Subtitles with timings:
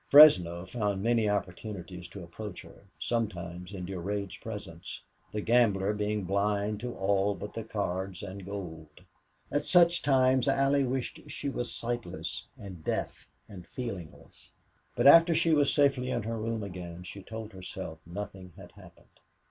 [0.09, 6.79] Fresno found many opportunities to approach her, sometimes in Durade's presence, the gambler being blind
[6.79, 9.01] to all but the cards and gold.
[9.51, 14.51] At such times Allie wished she was sightless and deaf and feelingless.
[14.95, 19.19] But after she was safely in her room again she told herself nothing had happened.